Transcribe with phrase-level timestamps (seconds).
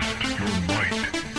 [0.00, 1.33] Test your might.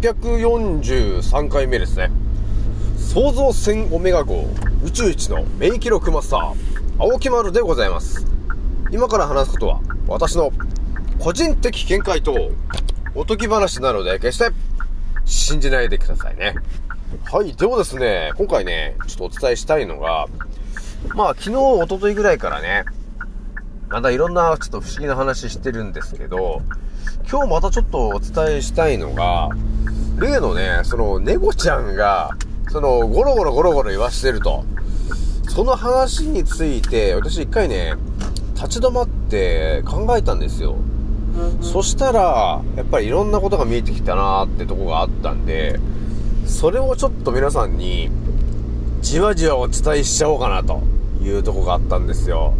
[0.00, 2.10] 843回目ですね。
[2.96, 4.46] 創造船オメガ号
[4.82, 6.54] 宇宙一の名記録マスター、
[6.98, 8.24] 青木丸でございます。
[8.90, 10.52] 今から話すことは、私の
[11.18, 12.50] 個人的見解と
[13.14, 14.48] おとぎ話なので、決して
[15.26, 16.54] 信じないでくださいね。
[17.30, 17.52] はい。
[17.52, 20.28] ではですね、今回ね、ちょっとお伝えしたいのが、
[21.14, 22.86] まあ、昨日、一昨日ぐらいからね、
[23.90, 26.62] まだいろんなちょっと不思議な話してるんですけど、
[27.30, 29.50] 今日またちょっとお伝えしたいのが、
[30.18, 32.30] 例のね、その猫ちゃんが、
[32.70, 34.64] そのゴロゴロゴロゴロ言わしてると。
[35.48, 37.94] その話について、私一回ね、
[38.54, 40.76] 立ち止まって考えたんですよ。
[41.60, 45.80] そしたら、やっぱりいろんなことが見えてきたなーってとこがあったんで、
[46.46, 48.10] それをちょっと皆さんに、
[49.00, 50.82] じわじわお伝えしちゃおうかなと
[51.22, 52.54] いうとこがあったんですよ。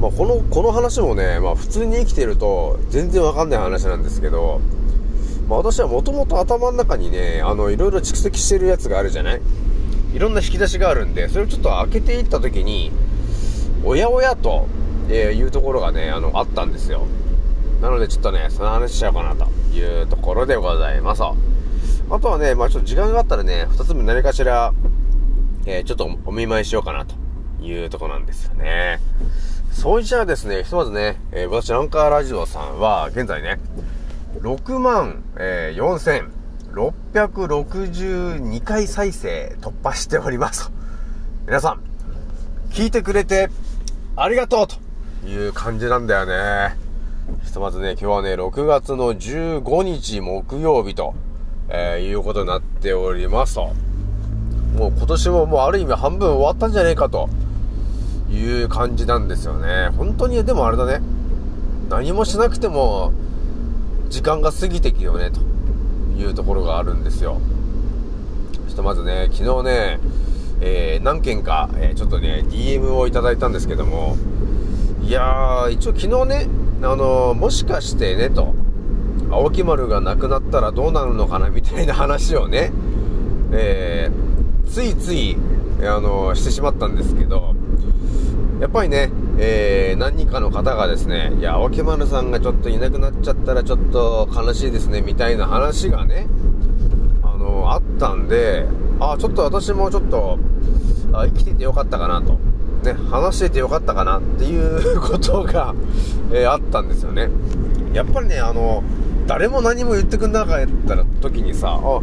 [0.00, 4.60] まあ、この、この話もね、まあ、普通に生きてると全然わかんない話なんですけど、
[5.48, 9.40] まあ、私はもともと頭の中にね、あの、いろいろ蓄積してるやつがあるじゃない？
[10.14, 12.92] いろんな引き出しがあるんで、それをちょっと開けていった時に、
[13.84, 14.66] おやおやと、
[15.10, 17.06] えいうところがね、あの、あったんですよ。
[17.80, 21.22] なのでちょっとね、その話しちゃおうかなというところでございます。
[21.22, 24.72] あとはね、まあちょっと時間があったらね、二つ目何かしら、
[25.66, 27.14] えーちょっとお見舞いしようかなと
[27.62, 29.00] いうところなんですよね。
[29.70, 33.60] そうじゃあですね、ひとまずね、えー私、アンカーラジオさんは、現在ね、
[34.36, 36.32] 6万、えー、
[36.72, 40.70] 4662回再生突破しております。
[41.46, 41.80] 皆さん、
[42.70, 43.48] 聞いてくれて、
[44.16, 44.76] ありがとうと
[45.26, 46.76] いう感じなんだよね。
[47.42, 51.14] ひとまずね、今日はね、6月の15日木曜日と、
[51.70, 53.72] えーいうことになっておりますと。
[54.76, 57.28] もう今年ももうある意味半分終わったんじゃねえかと
[58.30, 59.88] いう感じなんですよね。
[59.96, 61.00] 本当に、でもあれだね。
[61.88, 63.12] 何もしなくても、
[64.08, 65.40] 時間が過ぎていくよね、と
[66.20, 67.40] いうところがあるんですよ。
[68.68, 70.00] ひとまずね、昨日ね、
[70.60, 74.16] えー何件か、えーちょっとね、DM をいただいたんですけども、
[75.02, 76.46] いやー、一応昨日ね、
[76.82, 78.54] あのーもしかしてね、と、
[79.30, 82.72] 青木丸が亡くなったらどうなるのかな、みたいな話をね、
[83.52, 85.36] えーついつい、
[85.82, 87.54] あのしてしまったんですけど、
[88.60, 89.10] やっぱりね、
[89.40, 96.26] えー何人かの方がですね、いや、青木丸さんがちょっといなくなっちゃったらちょっと悲しいですね、みたいな話がね、
[97.22, 98.66] あの、あったんで、
[99.00, 100.38] あ、ちょっと私もちょっと、
[101.12, 102.38] あ生きててよかったかなと。
[102.84, 105.74] ね、話しててよかったかなっていうことが、
[106.32, 107.28] えーあったんですよね。
[107.92, 108.82] やっぱりね、あの、
[109.26, 112.00] 誰も何も言ってくんなかった時にさ、あ、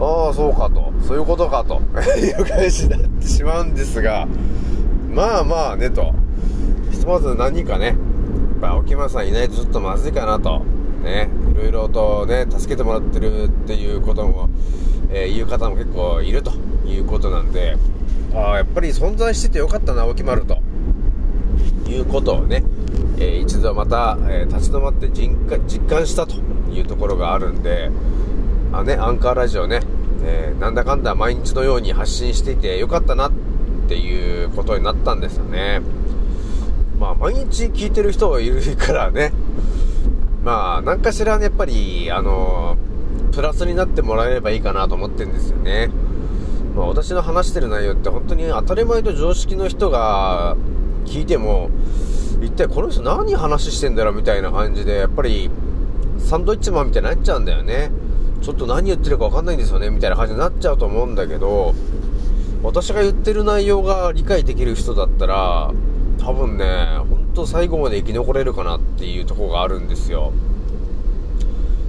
[0.00, 0.92] ああ、そうかと。
[1.06, 1.80] そういうことかと。
[2.18, 4.26] いう感じになってしまうんですが、
[5.12, 6.12] まあまあねと。
[7.04, 7.96] ひとまず何人かね、やっ
[8.62, 10.62] ぱ青木さんいないとちょっとまずいかなと。
[11.02, 14.48] ね、いろいろとね、助けてもらってるっていうことも、
[15.10, 16.52] えー言う方も結構いると
[16.86, 17.76] いうことなんで、
[18.34, 20.56] ああ、やっぱり存在しててよかったな、青木丸と。
[21.86, 22.64] いうことをね、
[23.18, 26.36] えー一度また、えー立ち止まって実感実感したと
[26.72, 27.90] いうところがあるんで、
[28.72, 29.80] あね、アンカーラジオね、
[30.24, 33.32] えーなんだかんだ毎日のように発信していてよかったなっ
[33.88, 35.82] ていうことになったんですよね。
[37.04, 39.30] まあ、毎日聞いてる人がいるからね、
[40.42, 42.78] まあ、何かしらね、やっぱり、あの、
[43.30, 45.90] プラスになってもらえればいいかなと思ってるんですよね。
[46.74, 50.56] まあ、私の話してる内容って本当に当たり前と常識の人が
[51.04, 51.68] 聞いても、
[52.40, 55.50] 一体この人何話してんだろうみたいな感じで、やっぱり、
[56.18, 57.90] サンドイッチマンみたいになっちゃうんだよね。
[58.40, 61.74] ちょっと何言ってるか分かんないんですよね、みたいな感じになっちゃうと思うんだけど、
[62.62, 65.70] 私が言ってる内容が理解できる人だったら
[66.18, 70.32] 多分ねほんと最後まで生き残れるかなっていうとこがあるんですよ。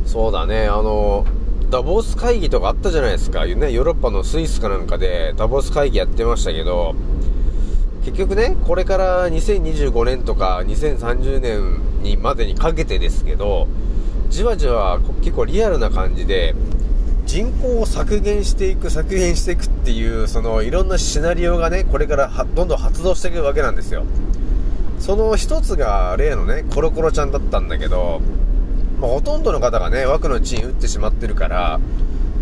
[0.06, 1.26] そうだねあの
[1.70, 6.96] ダボス会議とかあったじゃないですか、ね、ヨーロッパのスイスかなんかでダボス会議やってましたけど
[8.06, 13.68] 結局ねこれから2025年とか2030年にまでにかけてですけど
[14.30, 16.54] じわじわ結構リアルな感じで
[17.26, 24.06] 人口を削減していく削減していくっていうそのいろんなシナリオがねこれからどんどん発動していくわけなんですよ。
[25.00, 28.22] その一つが例のねコロコロちゃんだったんだけど、
[29.00, 31.80] まあ、ほとんどの方がね枠のチン打ってしまってるから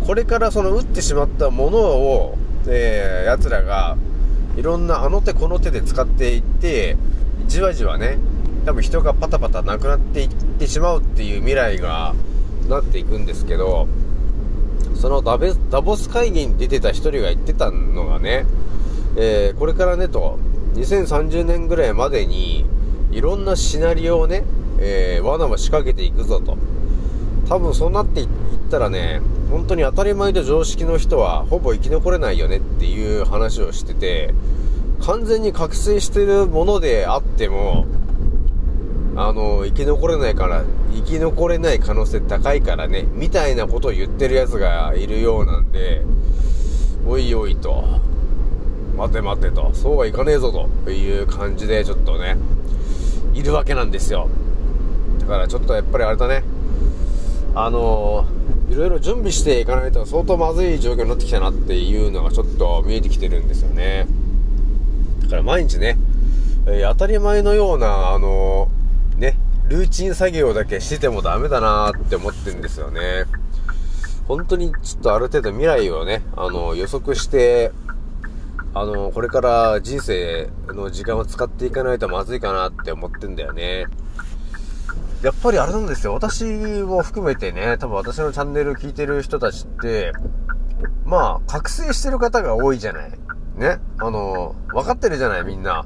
[0.06, 2.38] これからその打ってしまったものを、
[2.68, 3.97] えー、奴らが
[4.56, 6.95] いろんなあの手この手で使っていって
[7.47, 8.18] じわじわね
[8.65, 10.29] 多分人がパタパタなくなっていっ
[10.59, 12.13] てしまうっていう未来が
[12.69, 13.88] なっていくんですけど
[14.95, 18.45] そのダベダボス会議に出てた一人が言ってたのがね、
[19.15, 20.39] えー、これからねと
[20.75, 22.65] 2030年ぐらいまでに
[23.11, 24.43] いろんなシナリオをね、
[24.79, 26.57] えー、罠を仕掛けていくぞと。
[27.49, 28.27] 多分そうなっていっ
[28.71, 29.21] たらね
[29.51, 34.33] 本当に当たり前と常識の人はほぼ生き残れないよねっていう話をしてて
[35.01, 37.85] 完全に覚醒してるものであっても
[39.15, 46.03] あの、生き残れないから、生き残れない可能性高いからね、みたいなことを言ってる奴がいるようなんで、
[47.07, 47.83] おいおいと、
[48.97, 50.51] 待て待てと、そうはいかねえぞ
[50.85, 52.37] という感じでちょっとね、
[53.33, 54.29] いるわけなんですよ。
[55.19, 56.43] だからちょっとやっぱりあれだね、
[57.55, 58.25] あの
[58.69, 64.07] いろいろ準備していかないと相当まずい状況になってきたなっていうのがちょっと見えてきてるんですよね。
[65.23, 65.97] だから毎日ね、
[66.67, 68.82] えー、当たり前のような、あのね、
[69.73, 73.25] ルーチン作業だけしててもダメだなって思ってるんですよね。
[74.27, 77.71] 本当にちょっとある程度未来をね、あの、予測して、
[78.75, 83.87] あの、これから人生の時間を使っていかないとまずいかなって思ってんだよね。
[85.23, 86.13] やっぱりあれなんですよ。
[86.13, 90.13] 私も含めてね、多分私のチャンネル聞いてる人たちって、
[91.03, 93.11] まあ、覚醒してる方が多いじゃない。
[93.57, 93.79] ね。
[93.97, 95.83] あの、分かってるじゃない、みんな。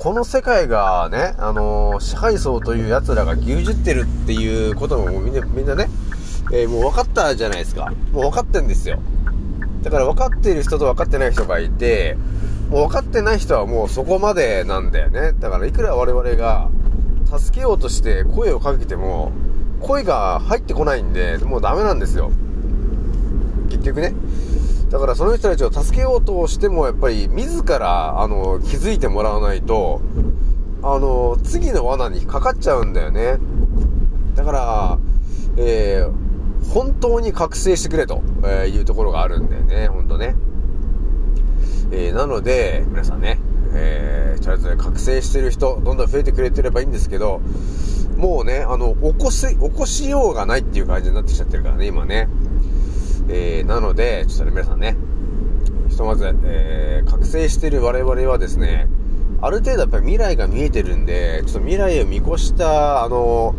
[0.00, 5.90] この世界がね、あのー、支配層という奴らが牛耳ってるっていうこともみんな、みんなね、
[6.54, 7.92] えー、もう分かったじゃないですか。
[8.10, 8.98] もう分かってんですよ。
[9.82, 12.16] だから分かっている人と分かってない人がいて、
[12.70, 15.34] もう分かってない人はもうそこまでなんだよね。
[15.38, 16.70] だからいくら我々が
[17.38, 19.32] 助けようとして声をかけても、
[19.82, 22.32] 声が入ってこないんで、もうダメなんですよ。
[23.68, 24.14] 結局ね。
[24.90, 30.00] だからその人たちを助けようとしても、やっぱり自ら、あの、気づいてもらわないと、
[30.82, 33.38] あの、次の罠にかかっちゃうんだよね。
[34.34, 34.98] だから、
[35.56, 38.22] えー、本当に覚醒してくれと
[38.66, 40.34] いうところがあるんだよね、ほんとね。
[41.92, 43.38] えー、なので、皆さんね、
[43.74, 47.40] えー、とりあえず覚醒してる人、どんどん増えてくれてればいいんですけど、
[48.16, 52.28] もうね、あの、起こす、起こしようがないっていう感じになってきちゃってるからね、今ね。
[53.32, 54.96] えー、なので、ちょっとね、皆さんね、
[55.88, 58.88] ひとまず、えー、覚醒してる我々はですね、
[59.40, 63.54] ある程度やっぱり未来が見えてるんで、ちょっと未来を見越した、あの、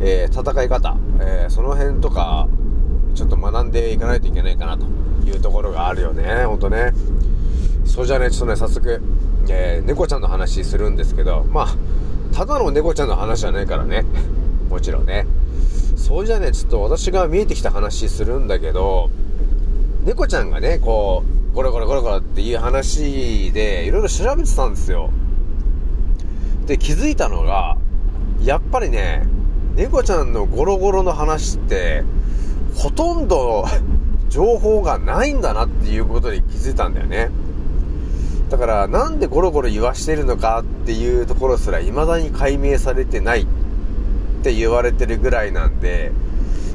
[0.00, 2.48] えー、戦い方、えー、その辺とか、
[3.14, 4.86] ちょっと学んでいかないといけないかなと
[5.24, 6.92] いうところがあるよね、ほんとね。
[7.84, 9.00] そうじゃね、ちょっとね、早速、
[9.48, 14.04] えー、猫ちゃんの話するんですけど、まあ、ただの猫ちゃんの話じゃないからね。
[14.68, 15.26] もちろんね。
[16.02, 19.08] そうじゃね、ちょっと私が見えてきた話するんだけど、
[20.04, 25.10] 猫ちゃんがね、こう、ゴロゴロゴロゴロっていう話で、いろいろ調べてたんですよ。
[26.66, 27.76] で、気づいたのが、
[28.42, 29.28] やっぱりね、
[29.76, 32.02] 猫ちゃんのゴロゴロの話って、
[32.74, 33.64] ほとんど
[34.28, 37.30] 情報がないんだなっていうことに気づいたんだよね。
[38.50, 43.46] だから、なんでゴロゴロ言わしてるのかっていうところすら未だに解明されてないっ
[44.42, 46.10] って言われてるぐらいなんで、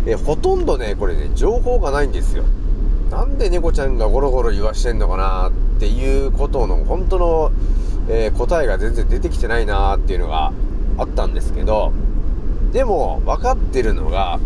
[0.05, 2.45] えほとんどね、これね、情報がないんですよ。
[3.11, 7.51] なんで猫ちゃんがゴロゴロ言わしてんのかなっていうことの本当の、
[8.09, 10.53] えー、答えが全然出てきてないなっていうのが
[10.97, 11.91] あったんですけど、
[12.71, 14.39] でも分かってるのが、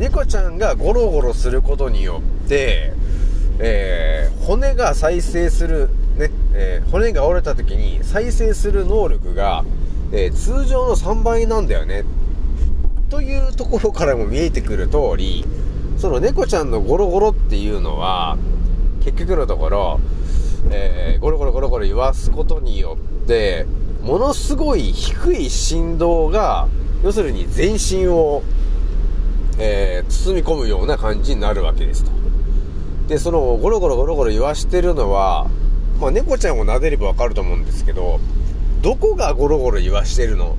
[0.00, 2.92] 猫ちゃんがゴロゴロすることによって、
[3.60, 9.64] えー、骨が再生する、ね、えー、骨が折れた時に再生する能力が、
[10.10, 12.02] え通常の3倍なんだよね
[13.10, 15.44] というところからも見えてくる通り、
[15.96, 18.36] その猫ちゃんのゴロゴロっていうのは、
[19.04, 20.00] 結局のところ、
[20.70, 23.66] えー、ゴロゴロゴロゴロ言わすことによって、
[24.02, 26.68] ものすごい低い振動が、
[27.02, 28.42] 要するに全身を、
[29.58, 32.10] えー、包み込むような感じになるわけですと。
[33.08, 35.48] で、そのゴロゴロゴロゴロ言わしてるのは、
[35.98, 38.20] まあ、猫ちゃんを撫でればわかると思うんですけど、
[38.82, 40.56] どこがゴロゴロ言わしてるの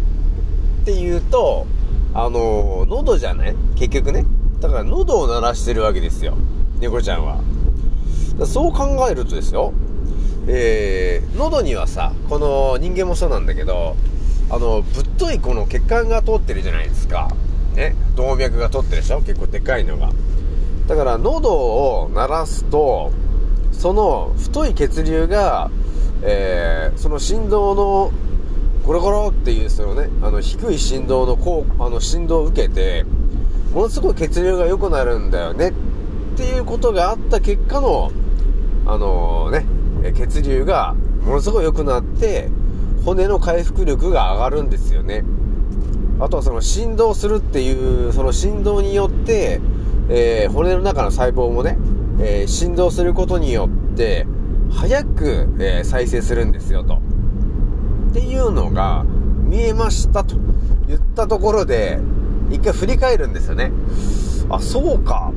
[0.82, 1.68] っていうと、
[2.14, 3.56] あの、喉じゃない？
[3.76, 4.26] 結局ね。
[4.60, 6.36] だから喉を鳴らしてるわけですよ。
[6.80, 7.40] 猫ちゃんは。
[8.46, 9.74] そう考えるとですよ。
[10.48, 13.96] えー、喉にはさ、この人間もそうなんだけど、
[14.50, 17.30] あの、ぶっといこの血管が通ってるじゃないですか。
[17.76, 17.96] ね？
[18.16, 19.22] 動脈が通ってるでしょ？
[19.22, 20.12] 結構でかいのが。
[20.88, 23.12] だから喉を鳴らすと、
[23.72, 25.70] その太い血流が、
[26.24, 28.12] えー、その振動の
[28.90, 33.06] ゴロゴロっていうそのね、あの低い振動のこう、あの振動を受けて、
[33.72, 35.74] ものすごい血流が良くなるんだよねっ
[36.36, 38.12] ていうことがあった結果の、
[38.88, 42.50] あのー、ね、血流がものすごい良くなって、
[43.06, 45.24] 骨の回復力が上がるんですよね。
[46.20, 49.62] あとはその振動するっていう、その振動によって、
[50.10, 51.78] えー、骨の中の細胞もね、
[52.20, 54.26] えー、振動することによって、
[54.72, 57.00] 早く、えー、再生するんですよと。
[58.10, 59.06] っていうのが
[59.44, 60.36] 見えましたと
[60.88, 62.00] 言ったところで、
[62.50, 63.72] 一回振り返るんですよね。
[64.50, 65.32] あ、そうか。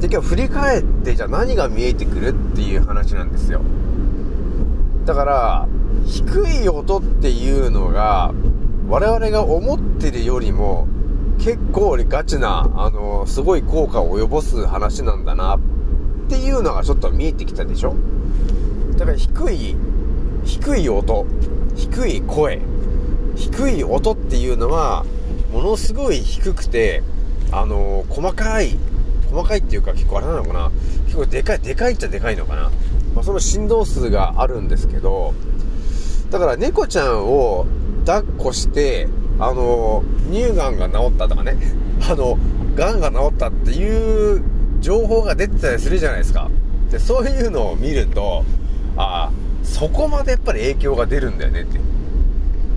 [0.00, 3.62] で、今日振り返って、じゃあ何が見えてくるっていう話なんですよ。
[5.06, 5.68] だから、
[6.04, 8.32] 低い音っていうのが、
[8.88, 10.88] 我々が思ってるよりも、
[11.38, 15.60] 結構ガチな、あの、すごい効果を及ぼす話なんだな、っ
[16.28, 17.94] ていうのがちょっと見えてきたでしょ
[18.98, 19.76] だから低い、
[20.44, 21.26] 低い音、
[21.74, 22.60] 低い声、
[23.36, 25.04] 低い音っていうのは、
[25.52, 27.02] ものすごい低くて、
[27.50, 28.76] あのー、細かい、
[29.30, 30.70] 細かいっていうか結構あれなのかな。
[31.04, 32.70] 結構でかい、でかいっちゃでかいのかな。
[33.14, 35.34] まあ、その振動数があるんですけど、
[36.30, 37.66] だから猫ちゃんを
[38.06, 39.08] 抱っこして、
[39.38, 41.56] あのー、乳がんが治ったとかね、
[42.08, 42.38] あの、
[42.74, 44.42] がんが治ったっていう
[44.80, 46.50] 情報が出てたりするじゃないですか。
[46.90, 48.44] で、そういうのを見ると、
[48.96, 51.80] ああ、そこまでやっぱり影響が出るんだよねって。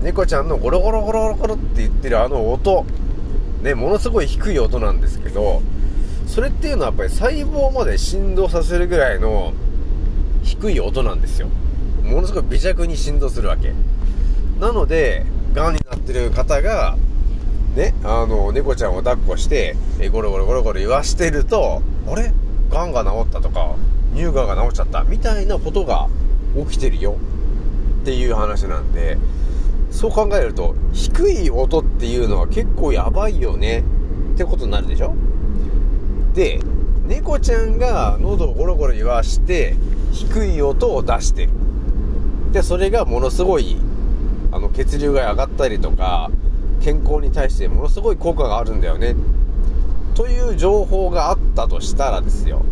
[0.02, 2.84] 猫ちゃんのゴロゴロゴロゴロって言ってるあの音、
[3.62, 5.62] ね、ものすごい低い音なんですけど、
[6.26, 9.52] それっていうのはやっぱり細胞まで振動させるぐらいの
[10.42, 11.48] 低い音なんですよ。
[12.04, 13.72] ものすごい微弱に振動するわけ。
[14.60, 16.96] なので、癌になってる方が、
[17.74, 22.32] ね、あの、猫ちゃんを抱っこして、えゴロゴロゴロゴロ言わしてると、あれ？
[22.70, 23.74] 癌が治ったとか、
[24.14, 26.08] 乳がんが治っちゃった、みたいなことが
[26.64, 27.16] 起きてるよ。
[28.02, 29.18] っていう話なんで、
[29.90, 33.84] そう考えると、低い音っていうのは結構やばいよね
[34.34, 35.14] ってことになるでしょ？
[36.34, 36.60] で、
[37.08, 39.74] 猫ちゃんが喉をゴロゴロ言わして、
[40.12, 41.52] 低い音を出してる。
[42.52, 43.76] で、それがものすごい、
[44.52, 46.30] あの、血流が上がったりとか、
[46.80, 49.16] 健康に対してものすごい効果があるんだよね。
[50.14, 52.62] という情報があったとしたらですよ。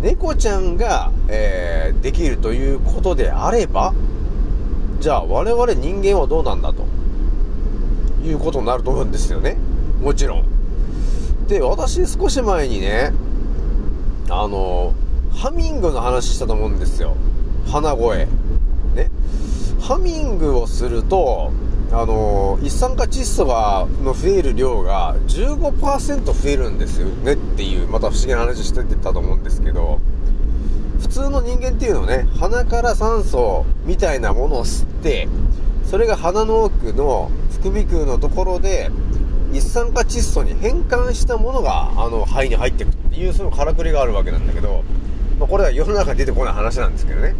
[0.00, 3.94] 猫ちゃんが、えー、できるということであれば、
[5.00, 6.86] じゃあ我々人間はどうなんだと
[8.24, 9.56] いうことになると思うんですよね。
[10.00, 10.44] もちろん。
[11.48, 13.12] で、私少し前にね、
[14.30, 14.94] あの、
[15.32, 17.16] ハミングの話したと思うんですよ。
[17.66, 18.26] 鼻声。
[18.94, 19.10] ね。
[19.80, 21.50] ハミングをすると、
[21.92, 30.00] あの、一酸化窒素が、の増える量が15%増えるんですよねっていう、また不思議な話してたと思うんですけど、
[31.00, 35.28] 普通の人間っていうのはね、鼻から酸素みたいなものを吸って、
[35.84, 38.90] それが鼻の奥の副鼻腔のところで、
[39.52, 44.82] 一酸化窒素に変換したものが、あの、肺に入っていくっていう、そのからくりがあるわけなんだけど、
[45.38, 47.34] まあ、これは世の中に出てこない話なんですけどね。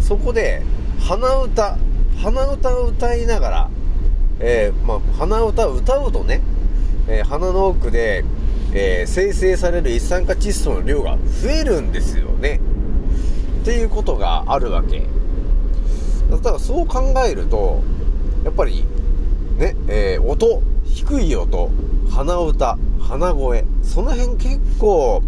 [0.00, 0.62] そこで、
[1.00, 1.76] 鼻歌、
[2.22, 3.70] 鼻歌を歌いながら、
[4.38, 6.40] えー、まあ、鼻歌を歌うとね、
[7.08, 8.24] えー、鼻の奥で、
[8.72, 12.60] えー、生成される一酸化窒素の量が増えるんですよね。
[13.62, 15.02] っていうことがあるわけ。
[16.30, 17.82] だからそう考えると、
[18.44, 18.84] やっぱり、
[19.58, 21.70] ね、えー、音、低い音、
[22.08, 25.24] 鼻歌、鼻声、その辺結構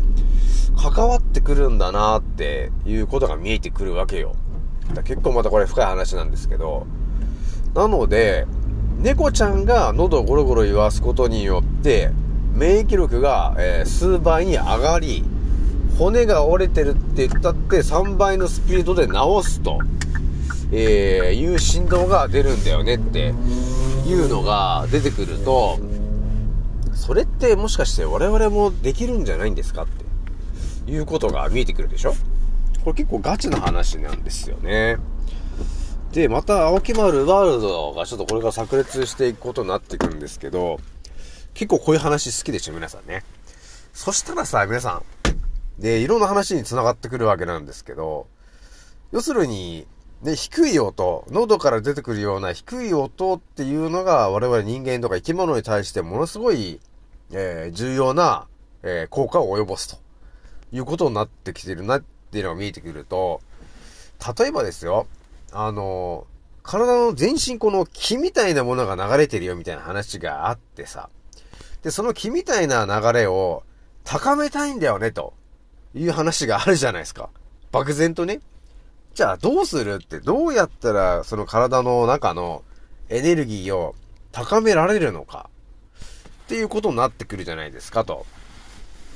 [0.80, 4.36] 関わってくるんだなっていうことが見えてくるわけよ。
[5.04, 6.86] 結構またこれ深い話なんですけど、
[7.74, 8.46] なので、
[8.98, 12.10] 猫ちゃんが喉をゴロゴロ言わすことによって、
[12.52, 15.24] 免疫力が、えー、数倍に上がり、
[15.98, 19.78] 骨が折れてるって言ったって3倍のスピードで直すと、
[20.72, 23.34] えー、いう振動が出るんだよねって
[24.06, 25.78] いうのが出てくると、
[26.94, 29.86] それってもしかして我々もできるんじゃないんですかっ
[30.86, 32.14] ていうことが見えてくるでしょ。
[32.84, 34.98] これ結構ガチな話なんですよね。
[36.12, 40.78] で、また青木丸ワールドがちょっとこれから炸裂していくことになっていくんですけど、
[41.54, 43.24] 結構こういう話好きでしょ、皆さんね。
[43.94, 45.02] そしたらさ、皆さ
[45.78, 48.26] ん、で、いろんな話に繋がってくるわけなんですけど、
[49.12, 49.86] 要するに、
[50.22, 56.80] ね、低い音、喉から出てくるような低い音っていうのが我々人間とか生き物に対してものすごい、
[57.32, 58.46] えー重要な、
[58.82, 59.96] えー効果を及ぼすと
[60.72, 62.02] いうことになってきてるな
[62.34, 63.40] ていうのが見えてくると、
[64.38, 65.06] 例えばですよ、
[65.52, 66.26] あの、
[66.64, 71.08] 体の全身この気みたいなものが流れてるよみたいな話があってさ、
[71.82, 73.62] で、その気みたいな流れを
[74.02, 75.34] 高めたいんだよね、と
[75.94, 77.30] いう話があるじゃないですか。
[77.70, 78.40] 漠然とね。
[79.14, 82.64] じゃあどうするって、どうやったらその体の中の
[83.08, 83.94] エネルギーを
[84.32, 85.48] 高められるのか
[86.44, 88.26] っていうことになってくるじゃないですかと。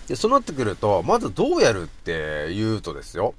[0.09, 3.35] で、そうなってくると、まずどうやるって言うとですよ。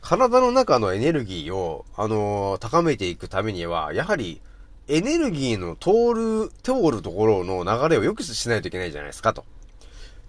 [0.00, 4.40] 体の中のエネルギーを、あのー高めていくためには、やはり、
[4.86, 9.44] エネルギーの通る、通るところの流れを良くしないといけないじゃないですか、と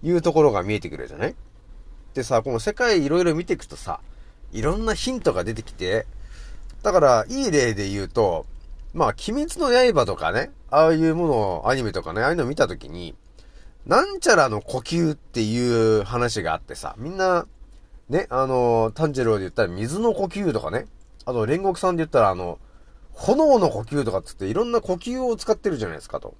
[0.03, 1.35] いうところが見えてくるじゃない？
[2.15, 3.99] でさ、この世界いろいろ見ていくとさ、
[4.51, 6.07] いろんなヒントが出てきて、
[6.81, 8.47] だから、いい例で言うと、
[8.95, 13.13] まあ、鬼滅の刃とかね、ああいうものを、アニメとかね、ああいうのを見たときに、
[13.85, 17.47] なんちゃらの呼吸っていう話があってさ、みんな、
[18.09, 20.85] ね、あの、炭治郎で言ったら水の呼吸とかね、
[21.25, 22.59] あと煉獄さんで言ったらあの、
[23.13, 26.35] 炎の呼吸とかっつっていろんな呼吸を使ってるじゃないですかと。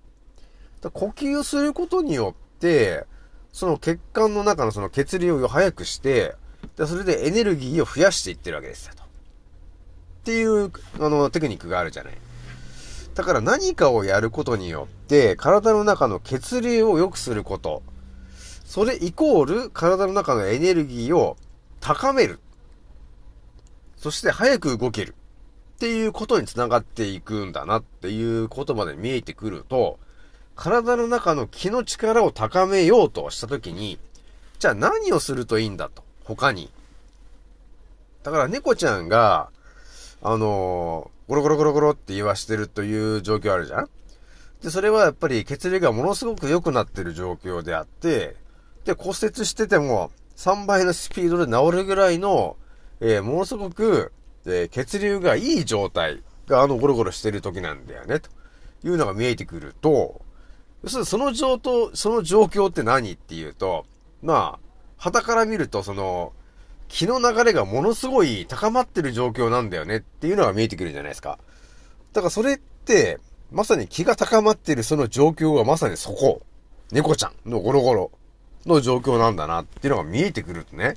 [0.82, 3.06] だ呼吸することによって、
[3.52, 6.36] その血管の中のその血流を早くして、
[6.78, 9.04] でそれでエネルギーを増やしていってるわけですよと。
[9.04, 9.06] っ
[10.24, 12.18] ていう、あの、テクニックがあるじゃない。
[13.20, 17.84] だから何かをやることによって、体の中の血流を良くすること。
[18.64, 21.36] それイコール、体の中のエネルギーを
[21.82, 22.40] 高める。
[23.98, 25.16] そして早く動ける。
[25.76, 30.00] っていうことにつながっていくんだなっていうことまで見えてくると、
[30.56, 34.00] 体の中の気の力を高めようとしたときに、
[34.60, 36.06] じゃあ何をするといいんだと。
[36.24, 36.72] 他に。
[38.24, 39.50] だから猫ちゃんが、
[40.22, 43.90] あのーゴロゴロゴロゴロって言わしてるという状況あるじゃん。
[44.64, 48.36] で、それはやっぱり血流がものすごく良くなってる状況であって、
[48.84, 52.58] で、骨折してても3倍のスピードで治るぐらいの、
[53.00, 54.12] えーものすごく、
[54.48, 58.32] えー血流がいい状態があのゴロゴロしてる時なんだよね、と
[58.84, 60.22] いうのが見えてくると、
[60.82, 63.86] 要するにその状況、その状況って何っていうと、
[64.24, 64.60] まあ、
[64.98, 66.34] 旗から見るとその、
[66.90, 71.40] 気の流れがものすごい高まってる状況なんだよねっていうのが見えてくるじゃないですか。
[72.12, 73.20] だからそれって、
[73.52, 76.42] まさに気が高まってるその状況がまさにそこ。
[76.92, 78.12] 猫ちゃんのゴロゴロ
[78.66, 80.96] の状況なんだなっていうのが見えてくるとね。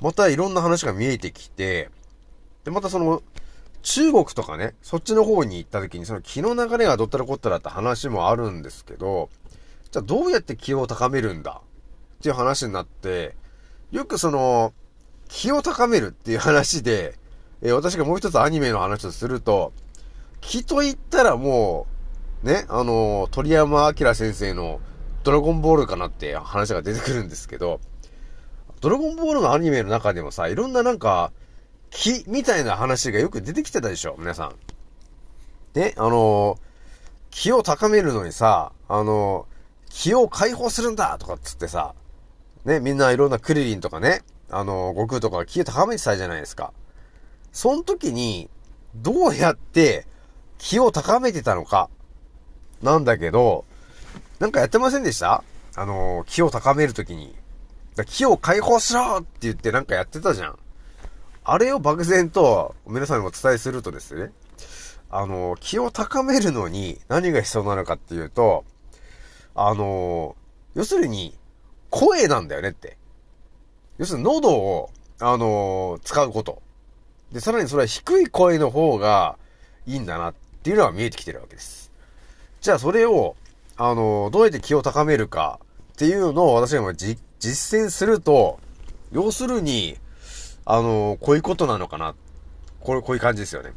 [0.00, 1.90] またいろんな話が見えてきて、
[2.64, 3.22] で、またその、
[3.82, 9.28] 中国とかね、そっちの方に行った時にその気の流れがどったらこったらって話もあるんですけど、
[9.92, 11.60] じゃあどうやって気を高めるんだ
[12.18, 13.36] っていう話になって、
[13.92, 14.72] よくその、
[15.28, 17.18] 気を高めるっていう話で、
[17.62, 19.72] えー私がもう一つアニメの話をすると、
[20.40, 21.86] 気と言ったらも
[22.44, 24.80] う、ね、あのー鳥山明先生の
[25.24, 27.80] ドラゴンボールかなって話が出てくるんですけど、
[28.80, 31.32] ドラゴンボールのアニメの中でもさ、いろんななんか、
[31.90, 34.54] 気みたいな話がよく出てきてたでしょ、皆さん。
[35.78, 36.66] ね、あのー
[37.30, 39.56] 気を高めるのにさ、あのー
[39.88, 41.94] 気を解放するんだとかっつってさ、
[42.64, 46.72] ね、みんないろんなクリリンとかね、あの、悟空とかが気を高めてたじゃないですか。
[47.52, 48.48] その時に、
[48.94, 50.06] どうやって
[50.58, 51.90] 気を高めてたのか、
[52.82, 53.64] なんだけど、
[54.38, 55.42] なんかやってませんでした？
[55.74, 57.34] あの、気を高める時に。
[58.06, 60.58] 気を解放しろって言ってなんかやってたじゃん。
[61.44, 64.32] あれを漠然と皆さんにお伝えするとですね、
[65.10, 68.64] あの、気を高めるのに何が必要なのかっていうと、
[69.54, 70.36] あの、
[70.74, 71.38] 要するに、
[71.88, 72.98] 声なんだよねって。
[73.98, 76.62] 要するに喉を、あのー使うこと。
[77.32, 79.38] で、さらにそれは低い声の方が
[79.86, 81.90] いいんだなっていうのが見えてきてるわけです。
[82.60, 83.36] じゃあそれを、
[83.76, 85.60] あのーどうやって気を高めるか
[85.94, 88.58] っていうのを私が今実践すると、
[89.12, 89.96] 要するに、
[90.64, 92.14] あのーこういうことなのかな。
[92.80, 93.72] これ、こういう感じですよね。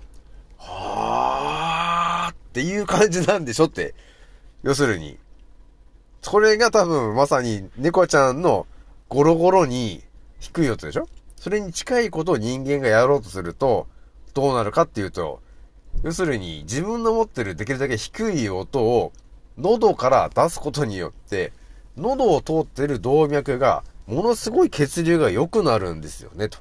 [0.58, 3.96] はーっていう感じなんでしょって。
[4.64, 5.18] 要するに。
[6.22, 8.68] それが多分まさに猫ちゃんの
[9.08, 10.04] ゴロゴロに
[10.40, 11.08] 低い音でしょ？
[11.36, 13.88] それに近いことを人間がやろうとすると、
[14.34, 15.42] どうなるかっていうと、
[16.04, 19.12] 要するに自分の持ってるできるだけ低い音を
[19.58, 21.52] 喉から出すことによって、
[21.98, 26.58] 喉を通ってる動脈がものすごい血流が良くなるんですよね、と。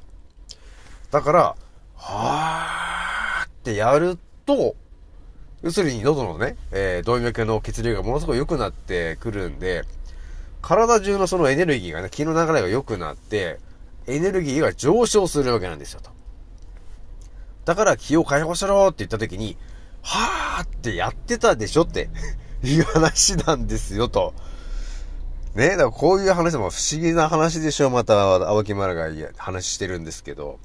[1.10, 1.56] だから、
[1.96, 4.76] はーってやると、
[5.62, 9.84] 要するに喉のね、えー動脈の血流がものすごい良くなってくるんで、
[10.62, 13.58] 体中のそのエネルギーがね、気の流れが良くなって、
[14.08, 16.10] エネルギーが上昇するわけなんですよ、と。
[17.64, 19.56] だから気を解放しろって言った時に、
[20.02, 22.08] はーってやってたでしょって
[22.64, 24.32] いう話なんですよと。
[25.54, 30.58] ね、だからこういう話も不思議な話でしょまた、青木丸が話してるんですけど。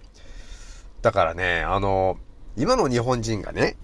[1.01, 2.17] だからね、あの、
[2.55, 3.75] 今の日本人がね、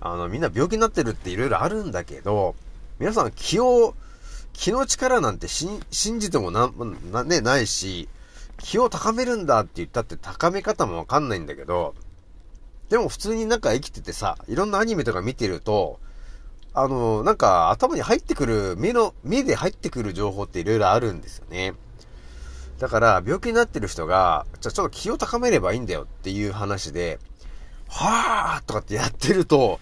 [0.00, 2.54] あの、みんな病気になってるって色々あるんだけど、
[2.98, 3.94] 皆さん気を、
[4.52, 5.80] 気の力なんて信
[6.18, 6.70] じてもな、
[7.12, 8.08] な、ね、ないし、
[8.58, 11.94] 気を高めるんだって言ったって高め方もわかんないんだけど、
[12.88, 16.00] でも普通になんか生きててさ、いろんなアニメとか見てると、
[16.74, 21.74] あの、なんか頭に入ってくる、目の、目で入ってくる情報っていろいろあるんですよね。
[22.78, 27.18] だから、病気になってる人が、じゃあちょっと気を高めればいいんだよっていう話で、
[27.88, 29.80] はぁーとかってやってると、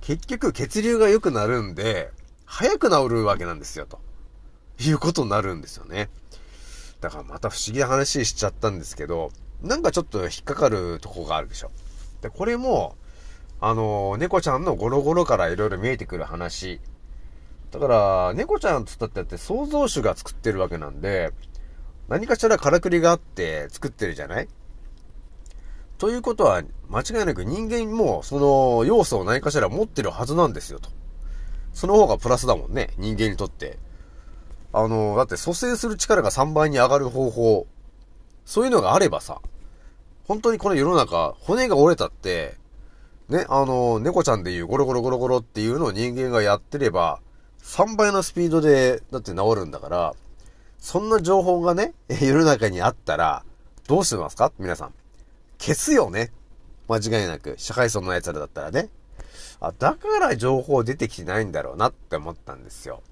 [0.00, 2.10] 結局血流が良くなるんで、
[2.46, 4.00] 早く治るわけなんですよ、と
[4.78, 6.08] いうことになるんですよね。
[7.04, 9.30] だからまた不思議な話しちゃったんですけど、
[9.62, 11.70] なんかちょっと引っかかるとこがあるでしょ。
[12.22, 12.96] で、これも、
[13.60, 16.80] あの、猫ちゃんのゴロゴロから色々見えてくる話。
[17.72, 21.34] だから、猫ちゃんつったってって創造主が作ってるわけなんで、
[22.08, 24.48] 何かしらからくりがあって作ってるじゃない？
[25.98, 30.88] ということは、間違いなく人間もその要素を何かしら持ってるはずなんですよと。
[31.74, 33.78] その方がプラスだもんね、人間にとって。
[34.76, 37.66] あの、だって蘇生する力が3倍に上がる方法、
[38.44, 39.40] そういうのがあればさ、
[40.26, 42.56] 本当にこの世の中、骨が折れたって、
[43.28, 47.20] ね、あの、猫ちゃんでいうゴロゴロゴロゴロっていうのを人間がやってれば、
[47.62, 50.14] 3倍のスピードで、だって治るんだから、
[50.78, 53.44] そんな情報がね、世の中にあったら、
[53.86, 54.52] どうしてますか？
[54.58, 54.94] 皆さん。
[55.58, 56.32] 消すよね。
[56.88, 57.54] 間違いなく。
[57.58, 58.88] 社会層のやつらだったらね。
[59.60, 63.02] あ、だから情報出てきてないんだろうなって思ったんですよ。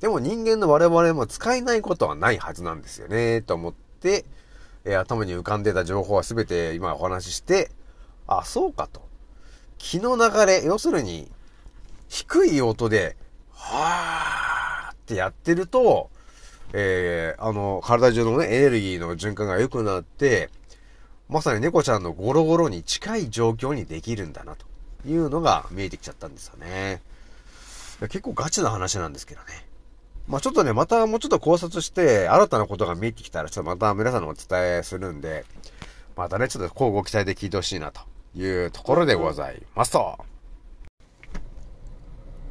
[0.00, 4.24] でも人間の我々も使えないことはないはずなんですよね、と思って、
[4.84, 7.70] えー、頭に浮かんでた情報は全て今お話しして、
[8.26, 9.02] あ、そうかと。
[9.76, 11.30] 気の流れ、要するに、
[12.08, 13.16] 低い音で、
[13.52, 16.10] はーってやってると、
[16.72, 20.50] えー、あの、体中のね、エネルギーの循環が良くなって、
[21.28, 24.66] まさに猫ちゃんのゴロゴロに近い状況にできるんだな、と
[25.06, 27.02] いうのが見えてきちゃったんですよね。
[28.02, 29.69] 結構ガチな話なんですけどね。
[30.30, 35.44] まあちょっとね、またもうちょっと考察して、新たなことが見えてきたら、ちょっとまた皆さんにお伝えするんで、
[36.16, 38.00] またね、ちょっと交互期待で聞いてほしいな、と
[38.36, 40.18] いうところでございますと。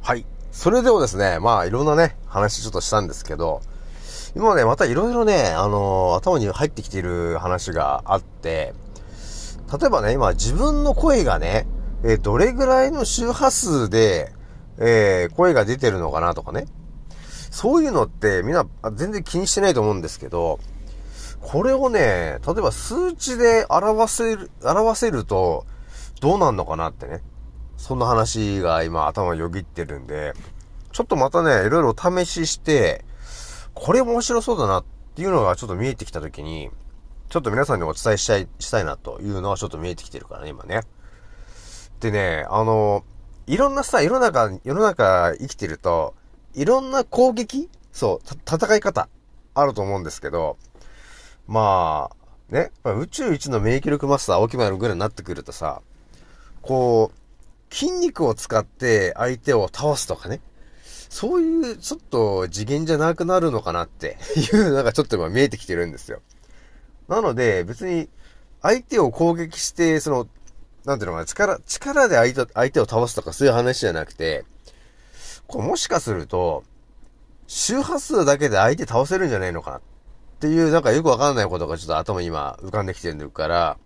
[0.02, 0.26] はい。
[0.52, 3.62] それでもですね、まあいろんなね、話ちょっとしたんですけど、
[4.36, 8.74] 今ね、またいろいろね、あのー、頭に入ってきている話があって、
[9.72, 11.66] 例えばね、今自分の声がね、
[12.04, 14.34] えー、どれぐらいの周波数で、
[14.76, 16.66] えー、声が出てるのかなとかね。
[17.50, 20.60] そういうのってみんな全然気にしてないと思うんですけど、
[21.40, 25.66] これをね、例えば数値で表せる、表せると
[26.20, 27.22] どうなんのかなってね。
[27.76, 30.34] そんな話が今頭よぎってるんで、
[30.92, 33.04] ちょっとまたね、いろいろ試しして、
[33.74, 34.84] これ面白そうだなっ
[35.14, 36.70] ていうのがちょっと見えてきたときに、
[37.30, 40.82] ちょっと皆さんにお伝えしたい、したいなというのはちょっと見えてきてるからね、今ね。
[42.00, 43.02] でね、あの、
[43.46, 46.14] いろんなさ、世の中、世の中生きてると、
[46.54, 47.68] いろんな攻撃？
[47.92, 49.08] そう、戦い方、
[49.54, 50.56] あると思うんですけど、
[51.46, 52.10] ま
[52.50, 55.82] あ、ね、宇宙一の免疫力マスター、青木丸ぐらいになってくるとさ、
[56.62, 60.40] こう、筋肉を使って相手を倒すとかね。
[61.08, 66.20] そういうちょっと次元じゃなくなるのかなっていうのがちょっと今見えてきてるんですよ。
[67.08, 68.08] なので別に
[68.62, 70.28] 相手を攻撃して、その、
[70.84, 74.44] なんていうのかな、力、力で相手相手を倒すとかそういう話じゃなくて、
[75.50, 76.62] これもしかすると、
[77.48, 79.80] 周波数だけで相手倒せるんじゃないのか
[80.36, 83.76] っていうなんかよくわかんないことがちょっと頭今浮かんできてるから、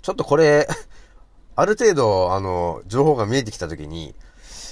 [0.00, 0.66] ちょっとこれ
[1.54, 4.14] ある程度、あの、情報が見えてきたときに、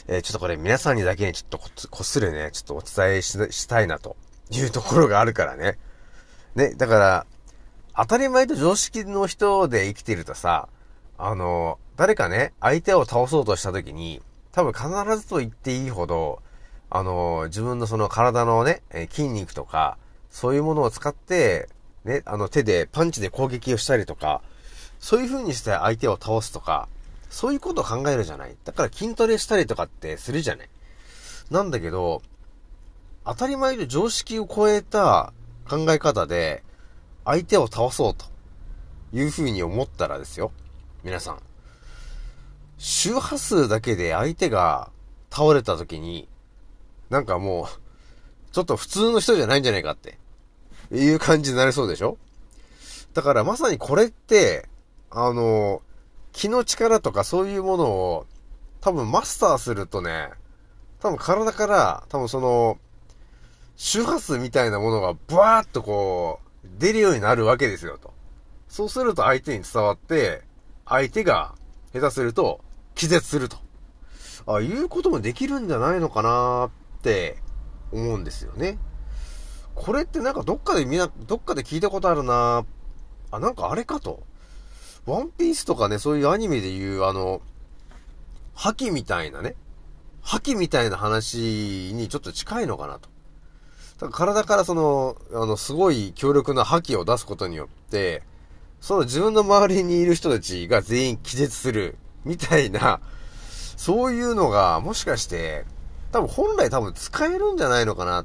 [0.09, 4.17] えー、ちょっとこれ皆さんにだけにちょっとここっするね、ちょっとお伝えしたいなと
[4.51, 5.79] いうところがあるからね。
[6.55, 7.27] ね、だから、
[7.95, 10.69] 当たり前と常識の人で生きてるとさ、
[11.19, 16.43] あの、誰かね、相手を倒そうとしたときに、多分必ずと言っていいほど、
[16.91, 19.97] あの、自分のその体のね、筋肉とか、
[20.31, 21.69] そういうものを使って、
[22.05, 24.43] ね、あの手でパンチで攻撃をしたりとか、
[24.99, 26.89] そういう風にして相手を倒すとか、
[27.31, 28.57] そういうことを考えるじゃない。
[28.65, 30.69] だから筋トレしたりとかってするじゃない。
[31.51, 32.23] なんだけど、
[33.25, 35.33] 当たり前と常識を超えた
[35.69, 36.65] 考え方で、
[37.25, 38.27] 相手を倒そうと
[39.13, 40.53] いう風に思ったらですよ。
[41.05, 41.50] 皆さん。
[42.83, 44.91] 周波数だけで相手が
[45.31, 46.31] 倒れた時に、
[47.11, 47.67] なんかもう、
[48.53, 50.19] ちょっと普通の人じゃないんじゃないかって、
[50.91, 52.17] いう感じになりそうでしょ？
[53.13, 54.67] だからまさにこれって、
[55.11, 55.83] あの、
[56.33, 58.27] 気の力とかそういうものを
[58.81, 60.31] 多分マスターするとね、
[61.01, 62.79] 多分体から多分その
[63.77, 68.15] 周波数みたいなものがブワーっとこう出るようになるわけですよと。
[68.69, 70.43] そうすると相手に伝わって、
[70.87, 71.55] 相手が
[71.93, 72.61] 下手すると
[72.95, 73.57] 気絶すると。
[74.47, 77.37] ああいうこともできるんじゃないのかなって
[77.93, 78.79] 思うんですよね。
[79.75, 82.65] これってなんかどっかでみな、どっかで聞いたことあるな
[83.31, 84.23] あ、なんかあれかと。
[85.07, 87.41] ワンピースとかね、そういうアニメで言う、あの、
[88.55, 89.55] 覇気みたいなね。
[90.21, 93.09] 覇気みたいな話にちょっと近いのかなと。
[93.99, 98.23] だから体からその、あの、すごい強力な覇気を出すことによって、
[98.81, 103.01] その自分の周りにいる人たちが全員気絶する、みたいな、
[103.77, 105.65] そういうのが、もしかして、
[106.13, 108.25] 多分本来多分使えるんじゃないのかな。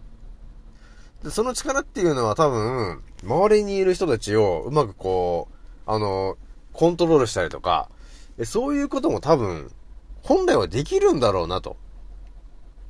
[1.24, 5.56] でその力っていうのは多分、周りにいる人たちをうまくこう、
[5.86, 6.38] あの、
[6.74, 7.90] コントロールしたりとか、
[8.44, 9.72] そういうことも多分、
[10.24, 11.78] 本来はできるんだろうなと。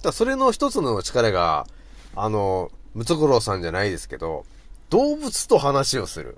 [0.01, 1.67] だそれの一つの力が、
[2.15, 4.45] あの、ムツゴロウさんじゃないですけど、
[4.89, 6.37] 動物と話をする。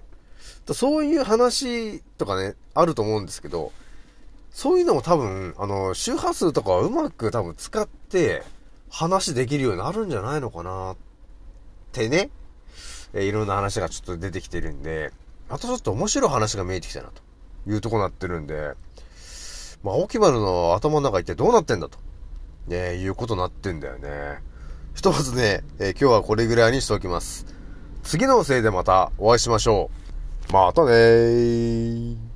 [0.66, 3.72] だそういう話とかね、あると思うんですけど、
[4.58, 8.42] そういうのも多分、あの、周波数とかをうまく多分使って、
[8.90, 10.98] 話できるようになるんじゃないのかなっ
[11.92, 12.32] てね、
[13.14, 15.14] えーいろんな話がちょっと出てきてるんで、
[15.48, 17.22] またちょっと面白い話が見えてきたな、と
[17.70, 18.74] いうとこになってるんで、
[19.84, 22.00] まあ、青木丸の頭の中一体どうなってんだと、
[22.66, 24.40] ね、いうことになってんだよね。
[24.96, 27.46] ひとまずね、えー今日はこれぐらいにしておきます。
[28.02, 29.92] 次のせいでまたお会いしましょ
[30.50, 30.52] う。
[30.52, 32.27] またねー。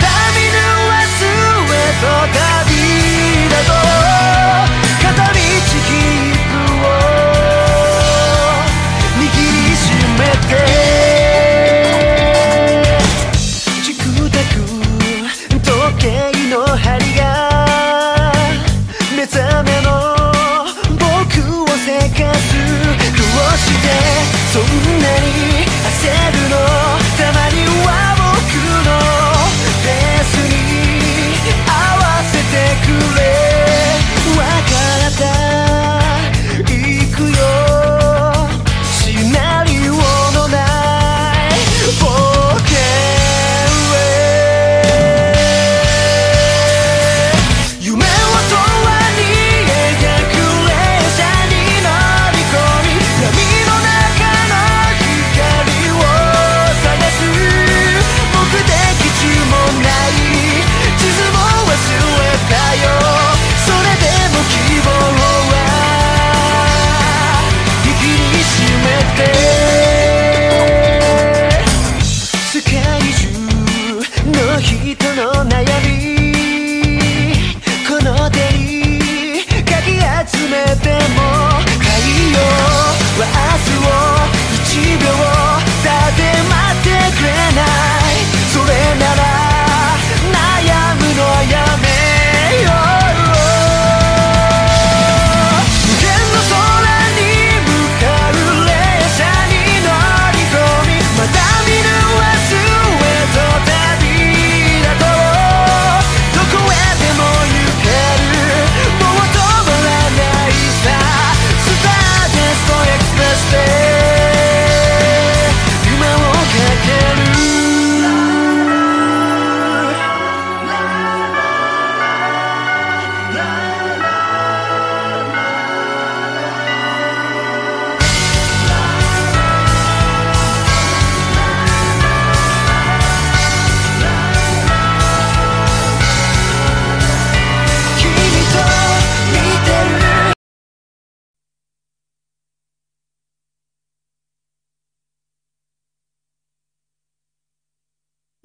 [0.00, 0.27] だ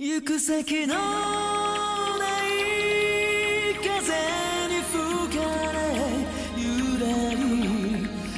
[0.06, 1.02] 行く先のな
[2.46, 2.52] い
[3.76, 3.88] 風
[4.68, 4.92] に吹
[5.40, 5.40] か
[5.72, 5.80] れ
[6.58, 7.42] ゆらり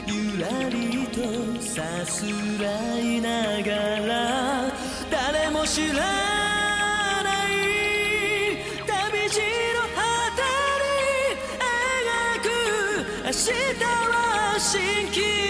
[0.06, 1.18] ゆらりと
[1.60, 2.24] さす
[2.62, 3.72] らいなが
[4.06, 4.72] ら
[5.10, 7.58] 誰も知らない
[8.86, 9.42] 旅路
[9.74, 10.46] の果て
[10.84, 10.94] に
[11.66, 12.48] 描く
[13.26, 13.50] 明日
[13.82, 14.14] は
[14.60, 15.45] 蜃気